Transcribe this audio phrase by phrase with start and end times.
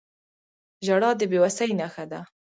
[0.85, 2.19] •ژړا د بې وسۍ نښه ده.